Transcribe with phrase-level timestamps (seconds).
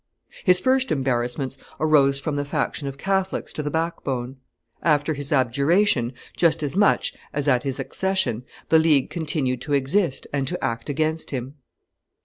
[0.43, 4.37] His first embarrassments arose from the faction of Catholics to the backbone.
[4.81, 10.25] After his abjuration just as much as at his accession, the League continued to exist
[10.33, 11.53] and to act against him.